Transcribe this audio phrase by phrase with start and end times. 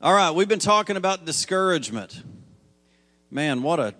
[0.00, 2.22] All right, we've been talking about discouragement.
[3.32, 3.94] Man, what a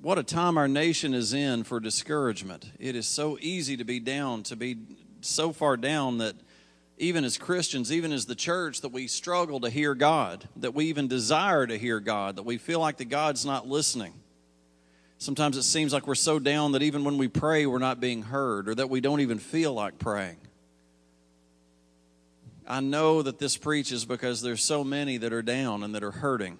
[0.00, 2.70] what a time our nation is in for discouragement.
[2.78, 4.76] It is so easy to be down, to be
[5.20, 6.36] so far down that
[6.96, 10.84] even as Christians, even as the church, that we struggle to hear God, that we
[10.84, 14.12] even desire to hear God, that we feel like the God's not listening.
[15.18, 18.22] Sometimes it seems like we're so down that even when we pray, we're not being
[18.22, 20.36] heard, or that we don't even feel like praying.
[22.70, 26.12] I know that this preaches because there's so many that are down and that are
[26.12, 26.56] hurting,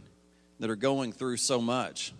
[0.58, 2.12] that are going through so much.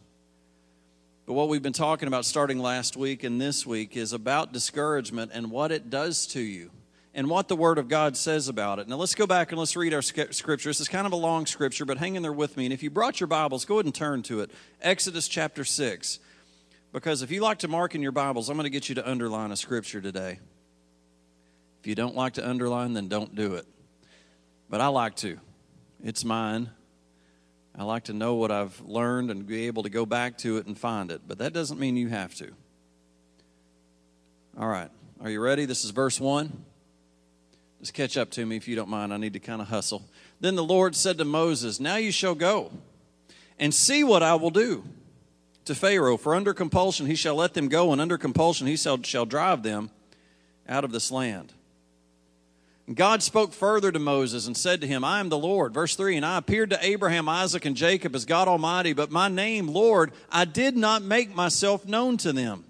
[1.27, 5.33] But what we've been talking about starting last week and this week is about discouragement
[5.35, 6.71] and what it does to you
[7.15, 8.87] and what the Word of God says about it.
[8.87, 10.69] Now, let's go back and let's read our scripture.
[10.69, 12.67] This is kind of a long scripture, but hang in there with me.
[12.67, 14.53] And if you brought your Bibles, go ahead and turn to it.
[14.81, 16.21] Exodus chapter 6.
[16.93, 19.11] Because if you like to mark in your Bibles, I'm going to get you to
[19.11, 20.39] underline a scripture today.
[21.81, 23.67] If you don't like to underline, then don't do it
[24.71, 25.39] but I like to.
[26.03, 26.71] It's mine.
[27.77, 30.67] I like to know what I've learned and be able to go back to it
[30.67, 32.51] and find it, but that doesn't mean you have to.
[34.59, 34.91] All right,
[35.23, 35.67] are you ready?
[35.67, 36.65] This is verse 1.
[37.81, 39.13] Just catch up to me if you don't mind.
[39.13, 40.03] I need to kind of hustle.
[40.41, 42.71] Then the Lord said to Moses, Now you shall go
[43.59, 44.85] and see what I will do
[45.65, 49.03] to Pharaoh, for under compulsion he shall let them go, and under compulsion he shall,
[49.03, 49.91] shall drive them
[50.69, 51.53] out of this land.
[52.97, 55.73] God spoke further to Moses and said to him, I am the Lord.
[55.73, 59.29] Verse 3 And I appeared to Abraham, Isaac, and Jacob as God Almighty, but my
[59.29, 62.65] name, Lord, I did not make myself known to them.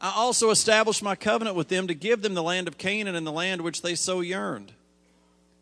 [0.00, 3.26] I also established my covenant with them to give them the land of Canaan and
[3.26, 4.72] the land which they so yearned.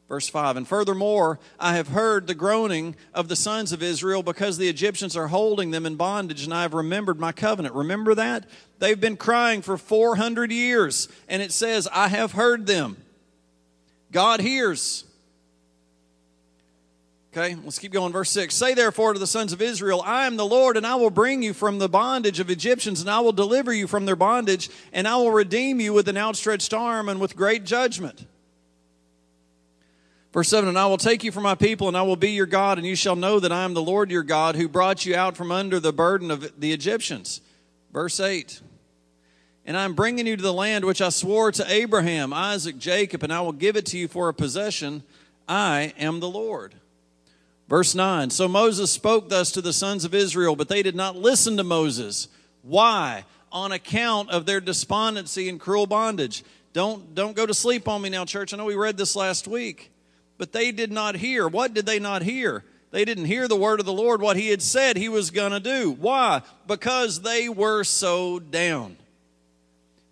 [0.08, 4.56] Verse 5 And furthermore, I have heard the groaning of the sons of Israel because
[4.56, 7.74] the Egyptians are holding them in bondage, and I have remembered my covenant.
[7.74, 8.48] Remember that?
[8.78, 12.96] They've been crying for 400 years, and it says, I have heard them.
[14.12, 15.04] God hears.
[17.32, 18.12] Okay, let's keep going.
[18.12, 20.94] Verse 6 Say therefore to the sons of Israel, I am the Lord, and I
[20.94, 24.16] will bring you from the bondage of Egyptians, and I will deliver you from their
[24.16, 28.24] bondage, and I will redeem you with an outstretched arm and with great judgment.
[30.36, 32.44] Verse 7 And I will take you for my people, and I will be your
[32.44, 35.16] God, and you shall know that I am the Lord your God who brought you
[35.16, 37.40] out from under the burden of the Egyptians.
[37.90, 38.60] Verse 8
[39.64, 43.22] And I am bringing you to the land which I swore to Abraham, Isaac, Jacob,
[43.22, 45.04] and I will give it to you for a possession.
[45.48, 46.74] I am the Lord.
[47.66, 51.16] Verse 9 So Moses spoke thus to the sons of Israel, but they did not
[51.16, 52.28] listen to Moses.
[52.60, 53.24] Why?
[53.52, 56.44] On account of their despondency and cruel bondage.
[56.74, 58.52] Don't, don't go to sleep on me now, church.
[58.52, 59.92] I know we read this last week
[60.38, 61.48] but they did not hear.
[61.48, 62.64] What did they not hear?
[62.90, 65.52] They didn't hear the word of the Lord, what he had said he was going
[65.52, 65.90] to do.
[65.90, 66.42] Why?
[66.66, 68.96] Because they were so down.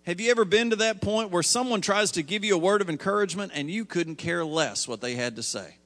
[0.05, 2.81] Have you ever been to that point where someone tries to give you a word
[2.81, 5.77] of encouragement and you couldn't care less what they had to say?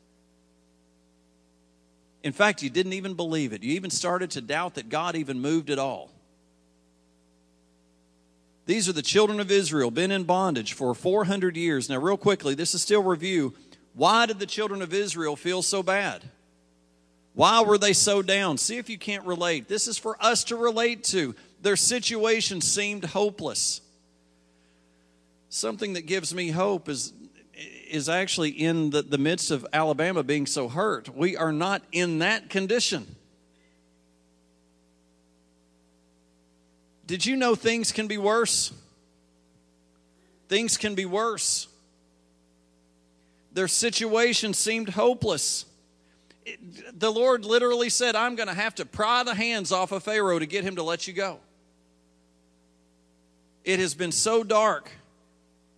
[2.21, 3.63] In fact, you didn't even believe it.
[3.63, 6.11] You even started to doubt that God even moved at all.
[8.66, 11.89] These are the children of Israel, been in bondage for 400 years.
[11.89, 13.56] Now, real quickly, this is still review.
[13.94, 16.23] Why did the children of Israel feel so bad?
[17.33, 18.57] Why were they so down?
[18.57, 19.67] See if you can't relate.
[19.69, 21.35] This is for us to relate to.
[21.61, 23.79] Their situation seemed hopeless.
[25.47, 27.13] Something that gives me hope is,
[27.89, 31.16] is actually in the, the midst of Alabama being so hurt.
[31.16, 33.16] We are not in that condition.
[37.06, 38.73] Did you know things can be worse?
[40.50, 41.69] Things can be worse.
[43.54, 45.66] Their situation seemed hopeless.
[46.46, 50.04] It, the Lord literally said, I'm going to have to pry the hands off of
[50.04, 51.40] Pharaoh to get him to let you go.
[53.64, 54.92] It has been so dark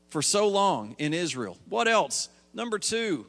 [0.09, 1.57] for so long in Israel.
[1.69, 2.29] What else?
[2.53, 3.25] Number two,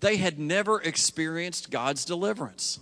[0.00, 2.80] they had never experienced God's deliverance.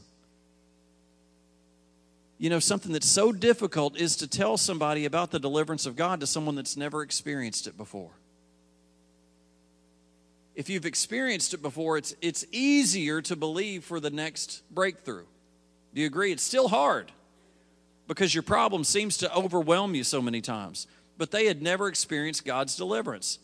[2.39, 6.21] You know, something that's so difficult is to tell somebody about the deliverance of God
[6.21, 8.11] to someone that's never experienced it before
[10.55, 15.25] if you've experienced it before, it's, it's easier to believe for the next breakthrough.
[15.95, 16.33] Do you agree?
[16.33, 17.11] It's still hard
[18.07, 20.87] because your problem seems to overwhelm you so many times.
[21.17, 23.39] But they had never experienced God's deliverance.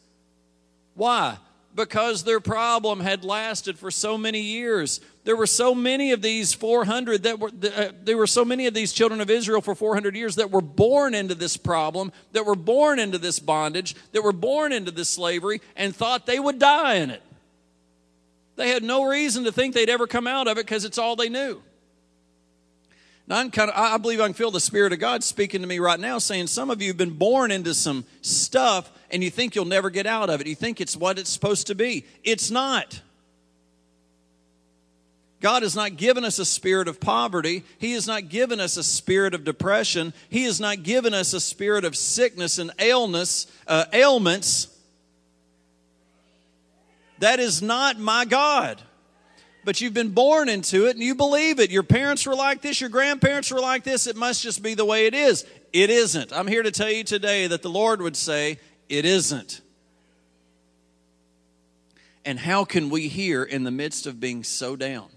[0.95, 1.39] Why?
[1.75, 5.01] Because their problem had lasted for so many years.
[5.25, 8.75] There were so many of these 400 that were, uh, there were so many of
[8.75, 12.57] these children of Israel for 400 years that were born into this problem, that were
[12.57, 16.97] born into this bondage, that were born into this slavery, and thought they would die
[16.97, 17.23] in it.
[18.57, 21.17] They had no reason to think they'd ever come out of it because it's all
[21.17, 21.63] they knew.
[23.31, 26.01] Kind of, I believe I can feel the Spirit of God speaking to me right
[26.01, 29.67] now, saying some of you have been born into some stuff and you think you'll
[29.67, 30.49] never get out of it.
[30.49, 32.05] You think it's what it's supposed to be.
[32.25, 33.01] It's not.
[35.41, 37.63] God has not given us a spirit of poverty.
[37.79, 40.13] He has not given us a spirit of depression.
[40.29, 44.67] He has not given us a spirit of sickness and illness, uh, ailments.
[47.21, 48.83] That is not my God.
[49.65, 51.71] But you've been born into it and you believe it.
[51.71, 54.07] Your parents were like this, your grandparents were like this.
[54.07, 55.45] It must just be the way it is.
[55.73, 56.33] It isn't.
[56.33, 58.59] I'm here to tell you today that the Lord would say,
[58.89, 59.61] it isn't.
[62.25, 65.09] And how can we hear in the midst of being so down?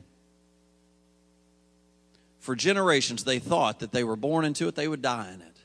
[2.40, 5.58] For generations, they thought that they were born into it, they would die in it.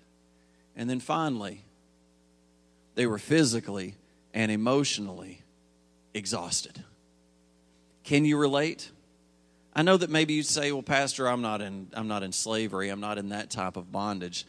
[0.77, 1.65] And then finally,
[2.95, 3.97] they were physically
[4.33, 5.43] and emotionally
[6.15, 6.85] exhausted.
[8.09, 8.91] Can you relate?
[9.75, 12.89] I know that maybe you'd say, "Well, pastor, I'm not in I'm not in slavery.
[12.89, 14.47] I'm not in that type of bondage."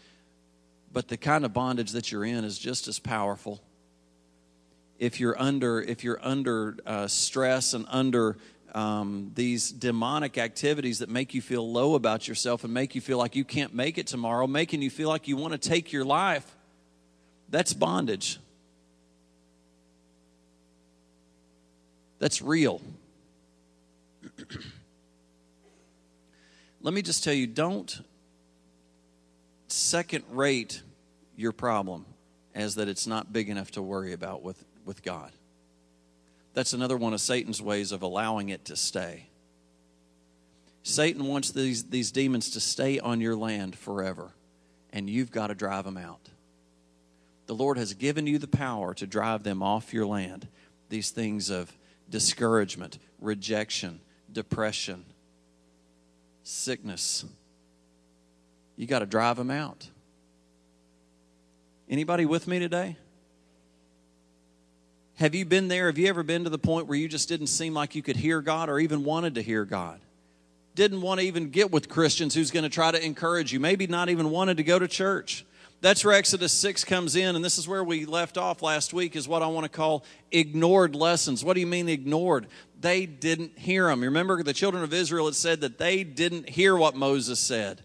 [0.93, 3.61] But the kind of bondage that you're in is just as powerful.
[4.97, 8.37] If you're under if you're under uh, stress and under
[8.73, 13.17] um, these demonic activities that make you feel low about yourself and make you feel
[13.17, 16.05] like you can't make it tomorrow, making you feel like you want to take your
[16.05, 16.49] life,
[17.49, 18.39] that's bondage.
[22.19, 22.79] That's real.
[26.81, 28.01] Let me just tell you don't
[29.67, 30.81] second rate
[31.35, 32.05] your problem
[32.55, 35.31] as that it's not big enough to worry about with, with God.
[36.53, 39.27] That's another one of Satan's ways of allowing it to stay.
[40.83, 44.31] Satan wants these, these demons to stay on your land forever,
[44.91, 46.29] and you've got to drive them out.
[47.45, 50.47] The Lord has given you the power to drive them off your land.
[50.89, 51.71] These things of
[52.09, 53.99] discouragement, rejection,
[54.33, 55.05] depression,
[56.43, 57.25] sickness.
[58.75, 59.89] You got to drive them out.
[61.89, 62.97] Anybody with me today?
[65.15, 65.87] Have you been there?
[65.87, 68.15] Have you ever been to the point where you just didn't seem like you could
[68.15, 69.99] hear God or even wanted to hear God?
[70.75, 73.85] Didn't want to even get with Christians who's going to try to encourage you, maybe
[73.85, 75.45] not even wanted to go to church.
[75.81, 79.15] That's where Exodus 6 comes in, and this is where we left off last week,
[79.15, 81.43] is what I want to call ignored lessons.
[81.43, 82.47] What do you mean ignored?
[82.81, 84.01] They didn't hear them.
[84.01, 87.81] Remember, the children of Israel had said that they didn't hear what Moses said.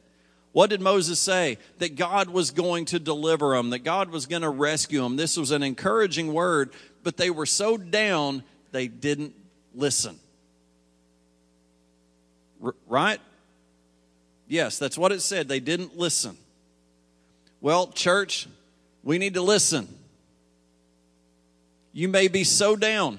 [0.50, 1.58] What did Moses say?
[1.78, 5.16] That God was going to deliver them, that God was going to rescue them.
[5.16, 6.72] This was an encouraging word,
[7.04, 8.42] but they were so down
[8.72, 9.34] they didn't
[9.72, 10.18] listen.
[12.62, 13.20] R- right?
[14.48, 15.48] Yes, that's what it said.
[15.48, 16.36] They didn't listen.
[17.64, 18.46] Well, church,
[19.02, 19.88] we need to listen.
[21.94, 23.18] You may be so down.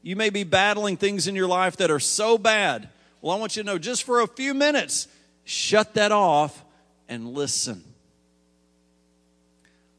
[0.00, 2.88] You may be battling things in your life that are so bad.
[3.20, 5.08] Well, I want you to know just for a few minutes,
[5.42, 6.64] shut that off
[7.08, 7.82] and listen.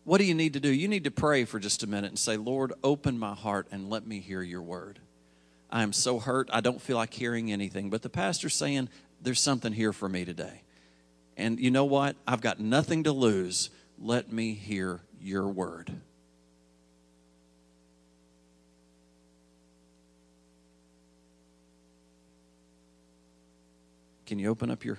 [0.06, 0.70] What do you need to do?
[0.72, 3.90] You need to pray for just a minute and say, Lord, open my heart and
[3.90, 5.00] let me hear your word.
[5.70, 7.90] I am so hurt, I don't feel like hearing anything.
[7.90, 8.88] But the pastor's saying,
[9.22, 10.62] There's something here for me today.
[11.38, 12.16] And you know what?
[12.28, 13.70] I've got nothing to lose.
[14.00, 15.92] Let me hear your word.
[24.26, 24.98] Can you open up your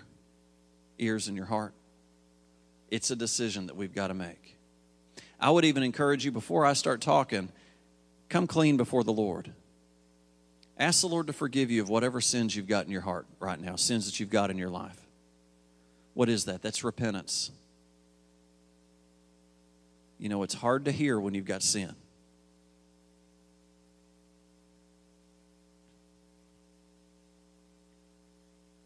[0.99, 1.75] ears and your heart?
[2.91, 4.57] It's a decision that we've got to make.
[5.41, 7.51] I would even encourage you before I start talking,
[8.29, 9.53] come clean before the Lord.
[10.79, 13.61] Ask the Lord to forgive you of whatever sins you've got in your heart right
[13.61, 15.06] now, sins that you've got in your life.
[16.17, 16.63] What is that?
[16.63, 17.51] That's repentance.
[20.19, 21.95] You know, it's hard to hear when you've got sin.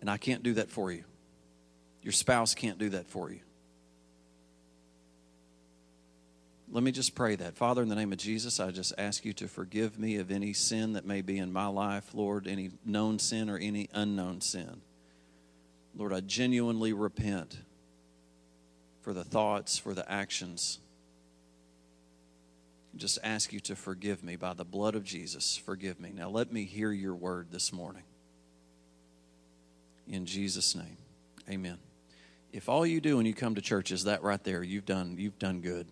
[0.00, 1.04] And I can't do that for you.
[2.02, 3.38] Your spouse can't do that for you.
[6.68, 7.54] Let me just pray that.
[7.54, 10.52] Father, in the name of Jesus, I just ask you to forgive me of any
[10.52, 14.80] sin that may be in my life, Lord, any known sin or any unknown sin.
[15.96, 17.58] Lord, I genuinely repent
[19.02, 20.78] for the thoughts, for the actions.
[22.96, 25.56] Just ask you to forgive me by the blood of Jesus.
[25.56, 26.12] Forgive me.
[26.14, 28.02] Now let me hear your word this morning.
[30.08, 30.96] In Jesus' name.
[31.48, 31.78] Amen.
[32.52, 35.16] If all you do when you come to church is that right there, you've done
[35.18, 35.86] you've done good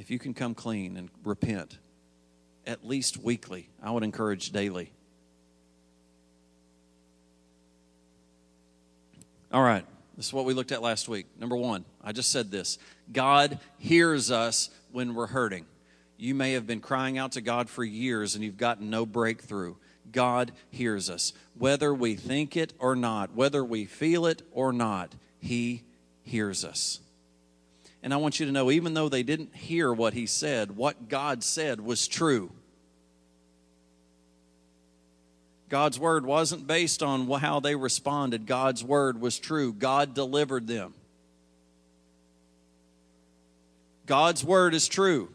[0.00, 1.76] if you can come clean and repent
[2.66, 4.92] at least weekly, I would encourage daily.
[9.52, 9.84] All right,
[10.16, 11.26] this is what we looked at last week.
[11.38, 12.78] Number one, I just said this
[13.12, 15.66] God hears us when we're hurting.
[16.16, 19.74] You may have been crying out to God for years and you've gotten no breakthrough.
[20.12, 21.32] God hears us.
[21.58, 25.82] Whether we think it or not, whether we feel it or not, He
[26.22, 27.00] hears us.
[28.02, 31.08] And I want you to know, even though they didn't hear what he said, what
[31.08, 32.50] God said was true.
[35.70, 38.44] God's word wasn't based on how they responded.
[38.44, 39.72] God's word was true.
[39.72, 40.92] God delivered them.
[44.04, 45.28] God's word is true.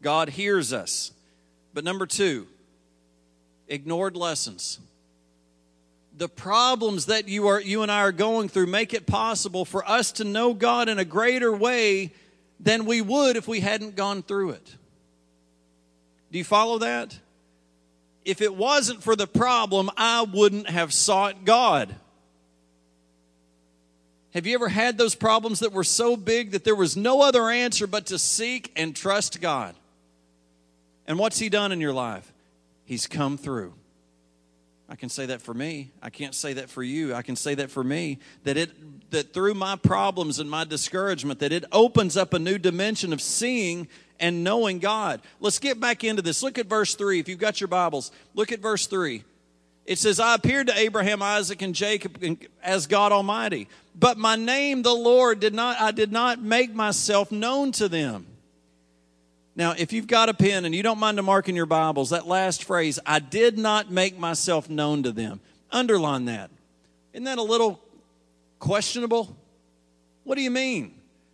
[0.00, 1.12] God hears us.
[1.74, 2.46] But number two,
[3.68, 4.80] ignored lessons.
[6.16, 9.86] The problems that you are you and I are going through make it possible for
[9.86, 12.10] us to know God in a greater way
[12.58, 14.74] than we would if we hadn't gone through it.
[16.32, 17.18] Do you follow that?
[18.26, 21.94] If it wasn't for the problem, I wouldn't have sought God.
[24.34, 27.48] Have you ever had those problems that were so big that there was no other
[27.48, 29.76] answer but to seek and trust God?
[31.06, 32.30] And what's He done in your life?
[32.84, 33.72] He's come through.
[34.88, 35.90] I can say that for me.
[36.00, 37.14] I can't say that for you.
[37.14, 38.70] I can say that for me that it
[39.10, 43.20] that through my problems and my discouragement that it opens up a new dimension of
[43.20, 43.88] seeing
[44.18, 45.20] and knowing God.
[45.40, 46.42] Let's get back into this.
[46.42, 47.20] Look at verse 3.
[47.20, 49.22] If you've got your Bibles, look at verse 3.
[49.84, 52.18] It says, I appeared to Abraham, Isaac, and Jacob
[52.62, 53.68] as God Almighty.
[53.94, 58.26] But my name, the Lord, did not, I did not make myself known to them.
[59.56, 62.10] Now, if you've got a pen and you don't mind to mark in your Bibles,
[62.10, 65.40] that last phrase, I did not make myself known to them,
[65.72, 66.50] underline that.
[67.14, 67.80] Isn't that a little
[68.58, 69.34] questionable?
[70.24, 70.92] What do you mean?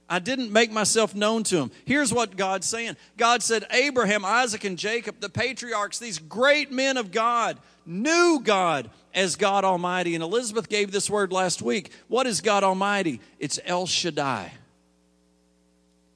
[0.09, 1.71] I didn't make myself known to him.
[1.85, 6.99] Here's what God's saying God said, Abraham, Isaac, and Jacob, the patriarchs, these great men
[6.99, 10.15] of God, knew God as God Almighty.
[10.15, 11.91] And Elizabeth gave this word last week.
[12.07, 13.21] What is God Almighty?
[13.41, 14.53] It's El Shaddai.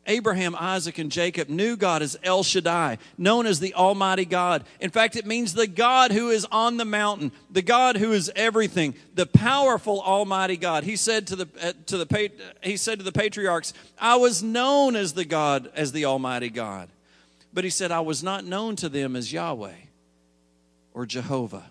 [0.07, 4.65] Abraham, Isaac, and Jacob knew God as El Shaddai, known as the Almighty God.
[4.81, 8.31] In fact, it means the God who is on the mountain, the God who is
[8.37, 10.85] everything, the powerful Almighty God.
[10.85, 12.31] He said to the uh, to the
[12.63, 16.89] he said to the patriarchs, "I was known as the God as the Almighty God,"
[17.53, 19.75] but he said, "I was not known to them as Yahweh
[20.95, 21.71] or Jehovah."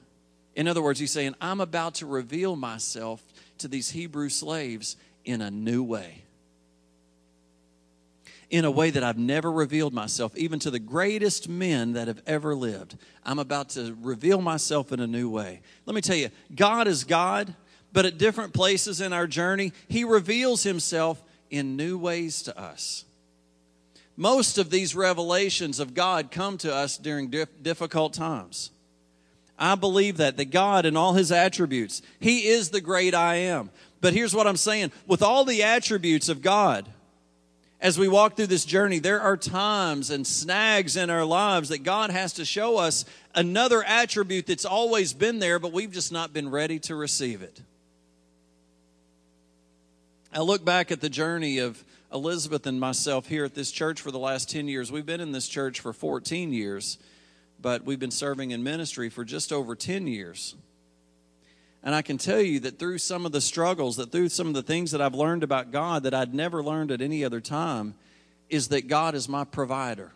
[0.55, 3.23] In other words, he's saying, "I'm about to reveal myself
[3.59, 6.24] to these Hebrew slaves in a new way."
[8.49, 12.21] In a way that I've never revealed myself, even to the greatest men that have
[12.27, 12.97] ever lived.
[13.23, 15.61] I'm about to reveal myself in a new way.
[15.85, 17.55] Let me tell you, God is God,
[17.91, 23.05] but at different places in our journey, He reveals Himself in new ways to us.
[24.17, 27.29] Most of these revelations of God come to us during
[27.61, 28.71] difficult times.
[29.57, 33.69] I believe that, that God and all His attributes, He is the great I am.
[34.01, 36.85] But here's what I'm saying with all the attributes of God,
[37.85, 41.83] as we walk through this journey, there are times and snags in our lives that
[41.83, 46.33] God has to show us another attribute that's always been there, but we've just not
[46.33, 47.61] been ready to receive it.
[50.33, 54.09] I look back at the journey of Elizabeth and myself here at this church for
[54.09, 54.91] the last 10 years.
[54.91, 56.97] We've been in this church for 14 years,
[57.61, 60.55] but we've been serving in ministry for just over 10 years.
[61.85, 64.55] And I can tell you that through some of the struggles, that through some of
[64.55, 67.93] the things that I've learned about God that I'd never learned at any other time,
[68.49, 70.11] is that God is my provider.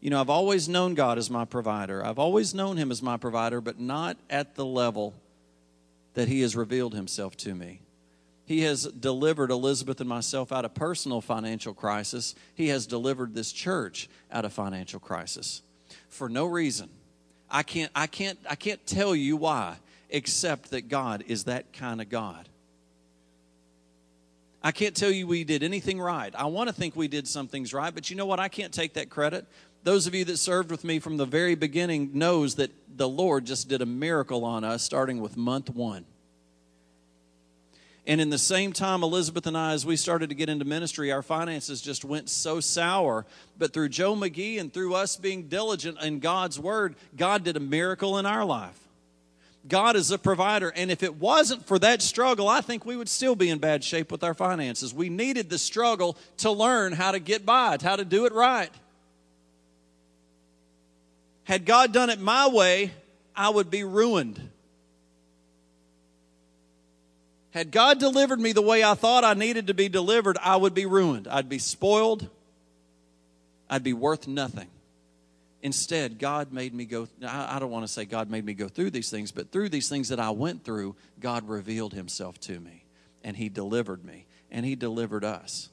[0.00, 2.04] You know, I've always known God as my provider.
[2.04, 5.14] I've always known Him as my provider, but not at the level
[6.14, 7.80] that He has revealed Himself to me.
[8.44, 12.34] He has delivered Elizabeth and myself out of personal financial crisis.
[12.56, 15.62] He has delivered this church out of financial crisis
[16.08, 16.90] for no reason.
[17.48, 19.76] I can't, I can't, I can't tell you why
[20.12, 22.48] except that God is that kind of God.
[24.62, 26.32] I can't tell you we did anything right.
[26.36, 28.38] I want to think we did some things right, but you know what?
[28.38, 29.46] I can't take that credit.
[29.82, 33.44] Those of you that served with me from the very beginning knows that the Lord
[33.44, 36.04] just did a miracle on us starting with month 1.
[38.06, 41.12] And in the same time, Elizabeth and I, as we started to get into ministry,
[41.12, 43.26] our finances just went so sour.
[43.58, 47.60] But through Joe McGee and through us being diligent in God's word, God did a
[47.60, 48.81] miracle in our life.
[49.68, 50.72] God is a provider.
[50.74, 53.84] And if it wasn't for that struggle, I think we would still be in bad
[53.84, 54.92] shape with our finances.
[54.92, 58.70] We needed the struggle to learn how to get by, how to do it right.
[61.44, 62.92] Had God done it my way,
[63.34, 64.40] I would be ruined.
[67.50, 70.74] Had God delivered me the way I thought I needed to be delivered, I would
[70.74, 71.28] be ruined.
[71.28, 72.28] I'd be spoiled.
[73.68, 74.68] I'd be worth nothing.
[75.62, 78.90] Instead, God made me go, I don't want to say God made me go through
[78.90, 82.84] these things, but through these things that I went through, God revealed himself to me
[83.22, 85.68] and he delivered me and he delivered us.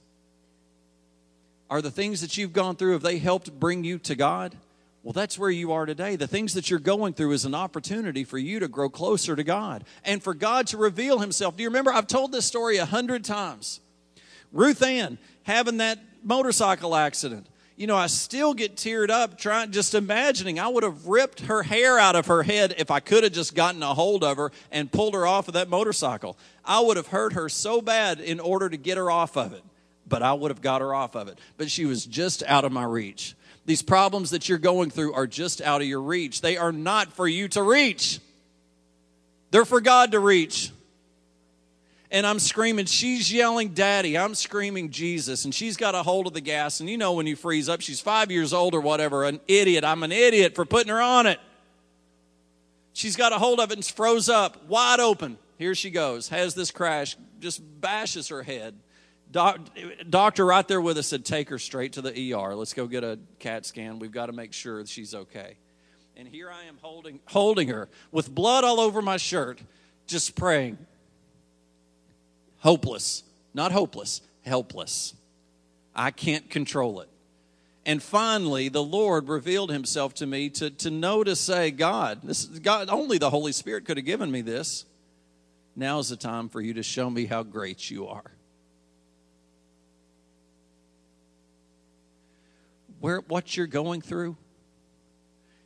[1.71, 4.55] Are the things that you've gone through, have they helped bring you to God?
[5.01, 6.15] Well, that's where you are today.
[6.15, 9.43] The things that you're going through is an opportunity for you to grow closer to
[9.43, 11.55] God and for God to reveal Himself.
[11.55, 11.91] Do you remember?
[11.91, 13.79] I've told this story a hundred times.
[14.51, 17.47] Ruth Ann having that motorcycle accident
[17.79, 21.63] you know, I still get teared up trying, just imagining I would have ripped her
[21.63, 24.51] hair out of her head if I could have just gotten a hold of her
[24.69, 26.37] and pulled her off of that motorcycle.
[26.65, 29.63] I would have hurt her so bad in order to get her off of it,
[30.05, 31.39] but I would have got her off of it.
[31.55, 33.33] But she was just out of my reach.
[33.65, 36.41] These problems that you're going through are just out of your reach.
[36.41, 38.19] They are not for you to reach,
[39.51, 40.71] they're for God to reach
[42.11, 44.17] and I'm screaming, she's yelling, Daddy.
[44.17, 45.45] I'm screaming, Jesus.
[45.45, 46.79] And she's got a hold of the gas.
[46.79, 49.83] And you know, when you freeze up, she's five years old or whatever, an idiot.
[49.83, 51.39] I'm an idiot for putting her on it.
[52.93, 55.37] She's got a hold of it and froze up, wide open.
[55.57, 58.75] Here she goes, has this crash, just bashes her head.
[59.31, 59.59] Doc,
[60.09, 62.55] doctor right there with us said, Take her straight to the ER.
[62.55, 63.99] Let's go get a CAT scan.
[63.99, 65.57] We've got to make sure she's okay.
[66.17, 69.61] And here I am holding, holding her with blood all over my shirt,
[70.07, 70.79] just praying,
[72.59, 73.23] hopeless,
[73.53, 75.15] not hopeless, helpless.
[75.95, 77.09] I can't control it.
[77.85, 82.45] And finally, the Lord revealed himself to me to, to know to say, God, this
[82.45, 84.85] God, only the Holy Spirit could have given me this.
[85.75, 88.31] Now is the time for you to show me how great you are.
[92.99, 94.35] Where what you're going through,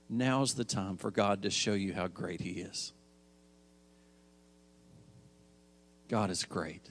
[0.07, 2.93] now's the time for God to show you how great He is.
[6.09, 6.89] God is great.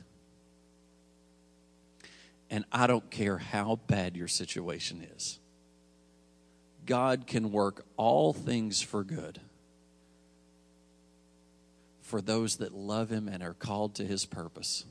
[2.50, 5.38] And I don't care how bad your situation is,
[6.84, 9.40] God can work all things for good
[12.02, 14.84] for those that love Him and are called to His purpose.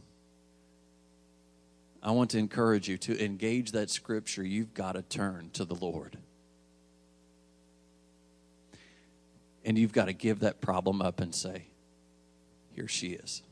[2.01, 4.43] I want to encourage you to engage that scripture.
[4.43, 6.17] You've got to turn to the Lord.
[9.63, 11.65] And you've got to give that problem up and say,
[12.73, 13.43] Here she is.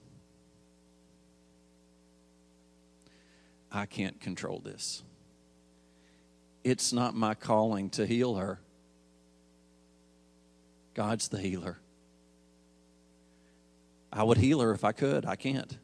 [3.72, 5.04] I can't control this.
[6.64, 8.60] It's not my calling to heal her.
[10.94, 11.78] God's the healer.
[14.12, 15.26] I would heal her if I could.
[15.26, 15.78] I can't.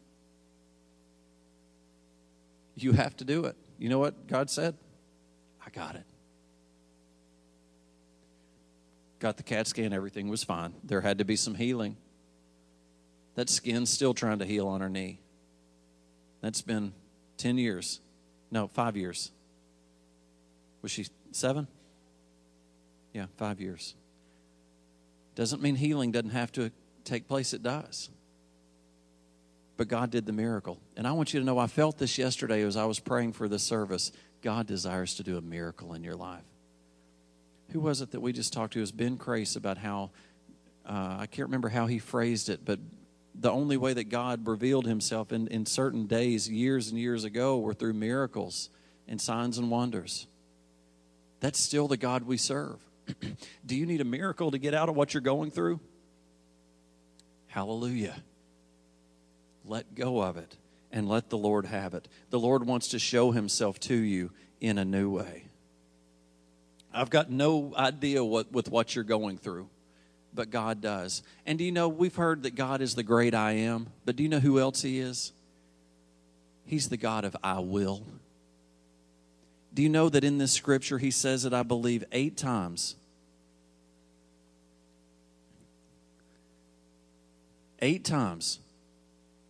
[2.75, 3.55] You have to do it.
[3.77, 4.75] You know what God said?
[5.65, 6.05] I got it.
[9.19, 10.73] Got the CAT scan, everything was fine.
[10.83, 11.95] There had to be some healing.
[13.35, 15.19] That skin's still trying to heal on her knee.
[16.41, 16.93] That's been
[17.37, 18.01] 10 years.
[18.51, 19.31] No, five years.
[20.81, 21.67] Was she seven?
[23.13, 23.95] Yeah, five years.
[25.35, 26.71] Doesn't mean healing doesn't have to
[27.03, 28.09] take place, it does.
[29.77, 30.79] But God did the miracle.
[30.95, 33.47] And I want you to know I felt this yesterday as I was praying for
[33.47, 34.11] this service.
[34.41, 36.43] God desires to do a miracle in your life.
[37.71, 38.79] Who was it that we just talked to?
[38.79, 40.11] It was Ben Crace about how,
[40.85, 42.79] uh, I can't remember how he phrased it, but
[43.37, 47.59] the only way that God revealed himself in, in certain days, years and years ago,
[47.59, 48.69] were through miracles
[49.07, 50.27] and signs and wonders.
[51.41, 52.79] That's still the God we serve.
[53.65, 55.79] Do you need a miracle to get out of what you're going through?
[57.47, 58.15] Hallelujah.
[59.65, 60.55] Let go of it
[60.91, 62.07] and let the Lord have it.
[62.29, 65.45] The Lord wants to show himself to you in a new way.
[66.93, 69.69] I've got no idea what, with what you're going through
[70.35, 71.23] but God does.
[71.45, 74.23] And do you know, we've heard that God is the great I am, but do
[74.23, 75.31] you know who else He is?
[76.65, 78.03] He's the God of I will.
[79.73, 82.95] Do you know that in this scripture He says it, I believe, eight times?
[87.81, 88.59] Eight times.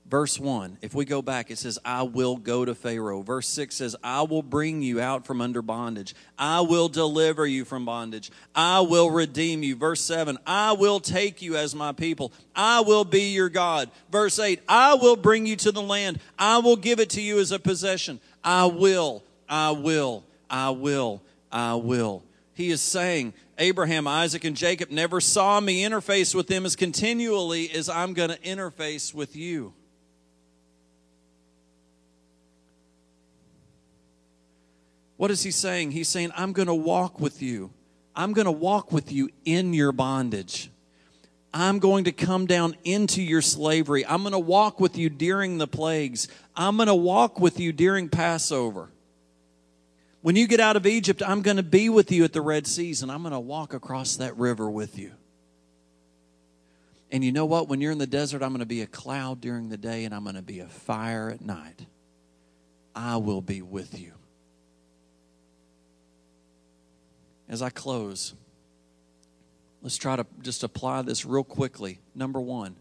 [0.08, 3.24] Verse 1, if we go back, it says, I will go to Pharaoh.
[3.24, 6.14] Verse 6 says, I will bring you out from under bondage.
[6.38, 8.30] I will deliver you from bondage.
[8.54, 9.76] I will redeem you.
[9.76, 12.32] Verse 7, I will take you as my people.
[12.56, 13.90] I will be your God.
[14.12, 16.20] Verse 8, I will bring you to the land.
[16.38, 18.20] I will give it to you as a possession.
[18.44, 22.22] I will, I will, I will, I will.
[22.54, 27.72] He is saying, Abraham, Isaac, and Jacob never saw me interface with them as continually
[27.72, 29.74] as I'm going to interface with you.
[35.18, 35.92] What is he saying?
[35.92, 37.72] He's saying, I'm going to walk with you.
[38.16, 40.70] I'm going to walk with you in your bondage.
[41.54, 44.06] I'm going to come down into your slavery.
[44.06, 46.28] I'm going to walk with you during the plagues.
[46.56, 48.90] I'm going to walk with you during Passover.
[50.22, 52.68] When you get out of Egypt, I'm going to be with you at the Red
[52.68, 55.12] Seas and I'm going to walk across that river with you.
[57.12, 57.70] And you know what?
[57.70, 60.14] When you're in the desert, I'm going to be a cloud during the day and
[60.14, 61.86] I'm going to be a fire at night.
[62.94, 64.14] I will be with you.
[67.48, 68.34] As I close,
[69.82, 72.00] let's try to just apply this real quickly.
[72.14, 72.76] Number one,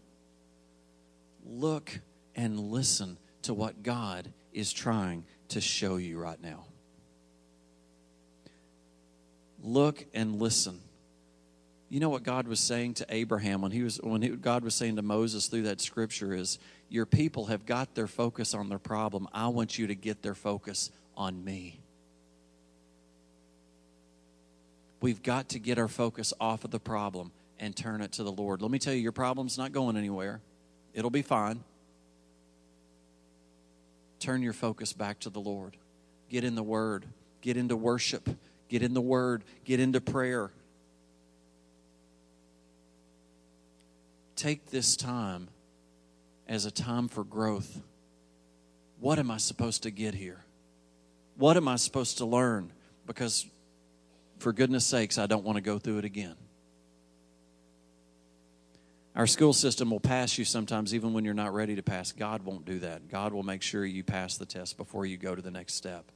[1.45, 1.99] look
[2.35, 6.65] and listen to what God is trying to show you right now.
[9.61, 10.79] Look and listen.
[11.89, 14.75] You know what God was saying to Abraham when he was when he, God was
[14.75, 18.79] saying to Moses through that scripture is your people have got their focus on their
[18.79, 19.27] problem.
[19.33, 21.79] I want you to get their focus on me.
[25.05, 28.31] We've got to get our focus off of the problem and turn it to the
[28.31, 28.63] Lord.
[28.63, 30.41] Let me tell you, your problem's not going anywhere.
[30.95, 31.63] It'll be fine.
[34.19, 35.77] Turn your focus back to the Lord.
[36.27, 37.05] Get in the Word,
[37.41, 38.27] get into worship,
[38.67, 40.49] get in the Word, get into prayer.
[44.35, 45.49] Take this time
[46.47, 47.79] as a time for growth.
[48.99, 50.43] What am I supposed to get here?
[51.37, 52.71] What am I supposed to learn?
[53.05, 53.45] Because,
[54.37, 56.35] for goodness sakes, I don't want to go through it again.
[59.15, 62.11] Our school system will pass you sometimes even when you're not ready to pass.
[62.11, 63.07] God won't do that.
[63.07, 66.11] God will make sure you pass the test before you go to the next step.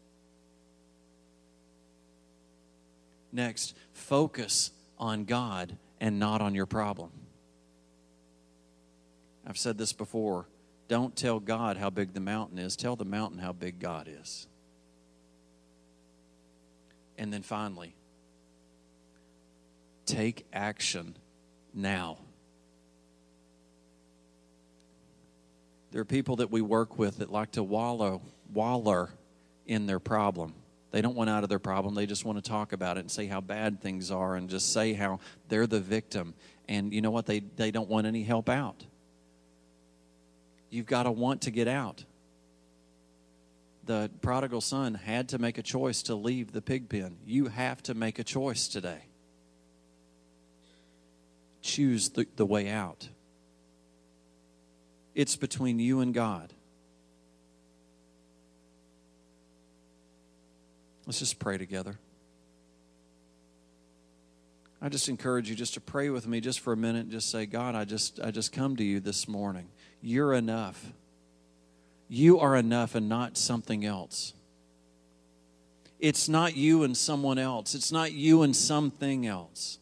[3.32, 7.12] Next, focus on God and not on your problem.
[9.48, 10.48] I've said this before.
[10.90, 14.48] Don't tell God how big the mountain is, tell the mountain how big God is.
[17.18, 17.94] And then finally,
[20.10, 21.16] take action
[21.74, 22.18] now.
[25.92, 28.22] There are people that we work with that like to wallow,
[28.54, 29.10] waller
[29.66, 30.54] in their problem.
[30.92, 31.94] They don't want out of their problem.
[31.94, 34.74] They just want to talk about it and say how bad things are and just
[34.74, 36.34] say how they're the victim.
[36.68, 37.26] And you know what?
[37.26, 38.84] They, they don't want any help out.
[40.70, 42.04] You've got to want to get out.
[43.86, 47.18] The prodigal son had to make a choice to leave the pig pen.
[47.26, 49.09] You have to make a choice today.
[51.62, 53.10] Choose the, the way out.
[55.16, 56.54] It's between you and God.
[61.06, 61.98] Let's just pray together.
[64.82, 67.30] I just encourage you just to pray with me just for a minute and just
[67.30, 69.68] say, God, I just I just come to you this morning.
[70.02, 70.94] You're enough.
[72.08, 74.34] You are enough and not something else.
[76.00, 77.76] It's not you and someone else.
[77.76, 79.80] It's not you and something else.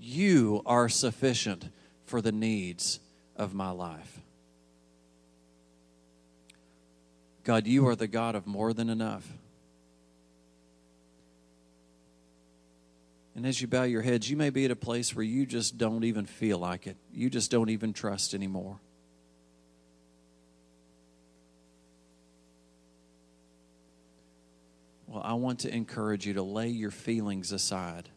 [0.00, 1.68] You are sufficient
[2.04, 3.00] for the needs
[3.36, 4.20] of my life.
[7.44, 9.26] God, you are the God of more than enough.
[13.34, 15.78] And as you bow your heads, you may be at a place where you just
[15.78, 16.96] don't even feel like it.
[17.12, 18.80] You just don't even trust anymore.
[25.06, 28.08] Well, I want to encourage you to lay your feelings aside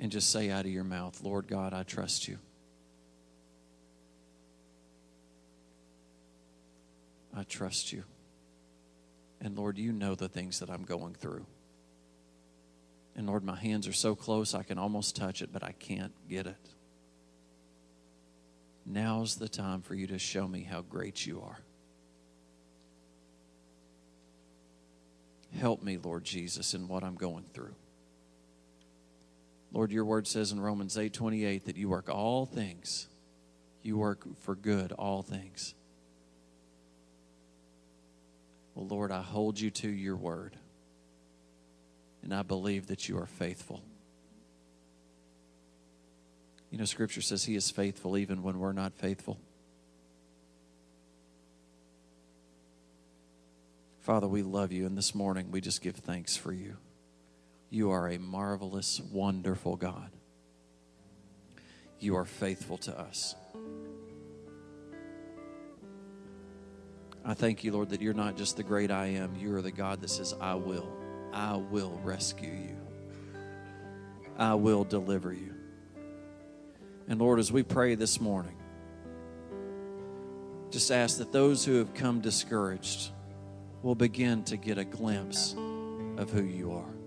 [0.00, 2.38] and just say out of your mouth, Lord God, I trust you.
[7.36, 8.04] I trust you.
[9.40, 11.46] And Lord, you know the things that I'm going through.
[13.16, 16.12] And Lord, my hands are so close I can almost touch it, but I can't
[16.28, 16.70] get it.
[18.86, 21.58] Now's the time for you to show me how great you are.
[25.58, 27.74] Help me, Lord Jesus, in what I'm going through.
[29.72, 33.08] Lord, your word says in Romans 8 28 that you work all things.
[33.82, 35.74] You work for good all things
[38.78, 40.56] well, Lord, I hold you to your word.
[42.22, 43.82] And I believe that you are faithful.
[46.70, 49.40] You know, Scripture says He is faithful even when we're not faithful.
[53.98, 56.76] Father, we love you, and this morning we just give thanks for you.
[57.70, 60.10] You are a marvelous, wonderful God.
[62.00, 63.34] You are faithful to us.
[67.24, 69.36] I thank you, Lord, that you're not just the great I am.
[69.36, 70.88] You are the God that says, I will.
[71.32, 72.76] I will rescue you.
[74.38, 75.54] I will deliver you.
[77.08, 78.56] And Lord, as we pray this morning,
[80.70, 83.10] just ask that those who have come discouraged
[83.82, 85.54] will begin to get a glimpse
[86.16, 86.97] of who you are.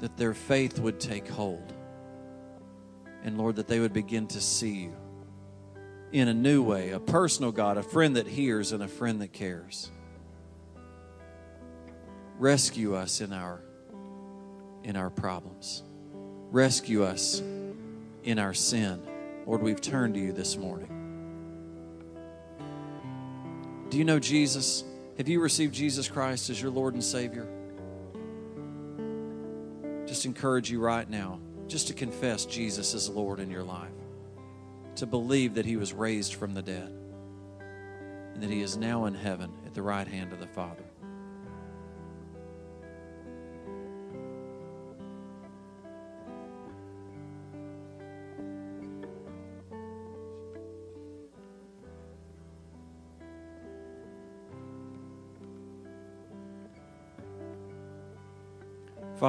[0.00, 1.72] That their faith would take hold.
[3.22, 4.96] And Lord, that they would begin to see you
[6.12, 9.32] in a new way, a personal God, a friend that hears and a friend that
[9.32, 9.90] cares.
[12.38, 13.62] Rescue us in our
[14.82, 15.82] in our problems.
[16.50, 17.40] Rescue us
[18.24, 19.02] in our sin.
[19.46, 20.96] Lord, we've turned to you this morning.
[23.90, 24.84] Do you know Jesus?
[25.18, 27.46] Have you received Jesus Christ as your Lord and Savior?
[30.20, 33.88] Just encourage you right now just to confess Jesus as Lord in your life
[34.96, 36.92] to believe that he was raised from the dead
[38.34, 40.84] and that he is now in heaven at the right hand of the Father.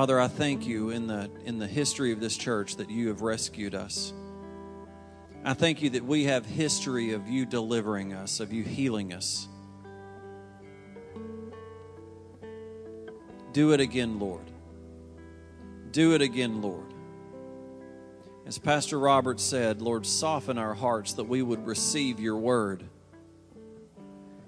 [0.02, 3.22] Father, I thank you in the, in the history of this church that you have
[3.22, 4.14] rescued us.
[5.46, 9.48] I thank you that we have history of you delivering us, of you healing us.
[13.54, 14.50] Do it again, Lord.
[15.92, 16.96] Do it again, Lord.
[18.48, 22.84] As Pastor Robert said, Lord, soften our hearts that we would receive your word.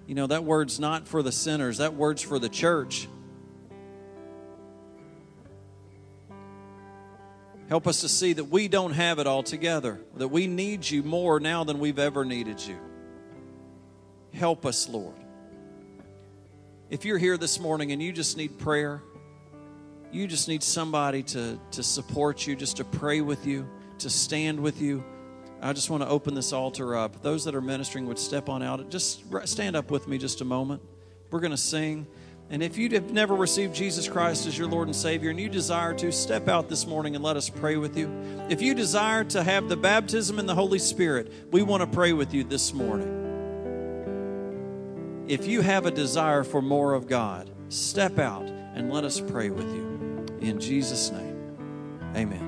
[0.08, 3.08] You know, that word's not for the sinners, that word's for the church.
[7.69, 11.02] Help us to see that we don't have it all together, that we need you
[11.04, 12.78] more now than we've ever needed you.
[14.34, 15.15] Help us, Lord.
[16.89, 19.02] If you're here this morning and you just need prayer,
[20.12, 23.67] you just need somebody to, to support you, just to pray with you,
[23.99, 25.04] to stand with you.
[25.62, 27.23] I just want to open this altar up.
[27.23, 28.89] Those that are ministering would step on out.
[28.89, 30.82] Just stand up with me just a moment.
[31.32, 32.06] We're going to sing.
[32.49, 35.49] And if you have never received Jesus Christ as your Lord and Savior and you
[35.49, 38.12] desire to, step out this morning and let us pray with you.
[38.49, 42.13] If you desire to have the baptism in the Holy Spirit, we want to pray
[42.13, 43.21] with you this morning.
[45.27, 49.49] If you have a desire for more of God, step out and let us pray
[49.49, 50.25] with you.
[50.41, 51.56] In Jesus' name,
[52.15, 52.42] amen.